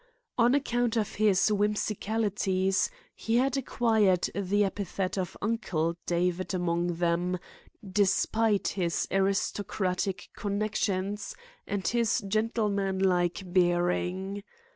On 0.35 0.55
account 0.55 0.97
of 0.97 1.13
his 1.13 1.49
whimsicalities, 1.51 2.89
he 3.13 3.35
had 3.35 3.55
acquired 3.55 4.31
the 4.33 4.63
epithet 4.63 5.15
of 5.15 5.37
Uncle 5.43 5.95
David 6.07 6.55
among 6.55 6.95
them, 6.95 7.37
despite 7.87 8.69
his 8.69 9.07
aristocratic 9.11 10.29
connections 10.35 11.35
and 11.67 11.87
his 11.87 12.19
gentlemanlike 12.27 13.43
bearing. 13.45 14.41